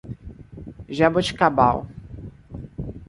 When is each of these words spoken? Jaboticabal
Jaboticabal 0.97 1.85